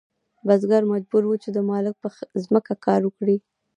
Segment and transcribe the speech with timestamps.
[0.47, 2.07] بزګر مجبور و چې د مالک په
[2.43, 3.37] ځمکه کار وکړي.